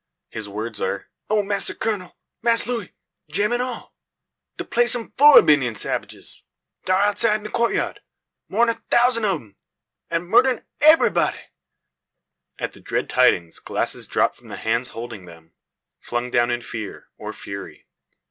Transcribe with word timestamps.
His 0.31 0.49
words 0.49 0.81
are, 0.81 1.11
"Oh, 1.29 1.43
Mass 1.43 1.69
Kurnel! 1.71 2.17
Mass 2.41 2.65
Looey! 2.65 2.93
Gemmen 3.31 3.61
all! 3.61 3.93
De 4.57 4.65
place 4.65 4.95
am 4.95 5.11
full 5.15 5.37
ob 5.37 5.47
Indyin 5.47 5.75
sabbages! 5.77 6.41
Dar 6.85 7.03
outside 7.03 7.35
in 7.35 7.43
de 7.43 7.51
coatyard, 7.51 7.99
more'n 8.49 8.69
a 8.69 8.81
thousan' 8.89 9.25
ob 9.25 9.35
um; 9.41 9.55
an' 10.09 10.23
murderin' 10.25 10.65
ebbery 10.81 11.11
body!" 11.11 11.43
At 12.57 12.71
the 12.71 12.79
dread 12.79 13.11
tidings, 13.11 13.59
glasses 13.59 14.07
drop 14.07 14.33
from 14.33 14.47
the 14.47 14.55
hands 14.57 14.89
holding 14.89 15.25
them, 15.25 15.53
flung 15.99 16.31
down 16.31 16.49
in 16.49 16.63
fear, 16.63 17.09
or 17.19 17.31
fury. 17.31 17.85